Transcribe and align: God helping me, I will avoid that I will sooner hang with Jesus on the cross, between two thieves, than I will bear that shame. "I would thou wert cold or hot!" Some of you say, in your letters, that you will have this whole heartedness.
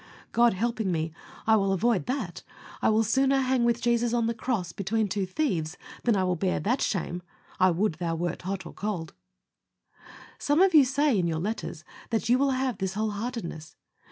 God 0.31 0.55
helping 0.55 0.91
me, 0.91 1.13
I 1.45 1.55
will 1.57 1.71
avoid 1.71 2.07
that 2.07 2.41
I 2.81 2.89
will 2.89 3.03
sooner 3.03 3.37
hang 3.37 3.63
with 3.65 3.83
Jesus 3.83 4.13
on 4.15 4.25
the 4.25 4.33
cross, 4.33 4.71
between 4.71 5.07
two 5.07 5.27
thieves, 5.27 5.77
than 6.05 6.15
I 6.15 6.23
will 6.23 6.35
bear 6.35 6.59
that 6.59 6.81
shame. 6.81 7.21
"I 7.59 7.69
would 7.69 7.93
thou 7.99 8.15
wert 8.15 8.39
cold 8.39 8.63
or 8.65 8.73
hot!" 8.75 9.11
Some 10.39 10.59
of 10.59 10.73
you 10.73 10.85
say, 10.85 11.15
in 11.19 11.27
your 11.27 11.37
letters, 11.37 11.83
that 12.09 12.29
you 12.29 12.39
will 12.39 12.49
have 12.49 12.79
this 12.79 12.95
whole 12.95 13.11
heartedness. 13.11 13.75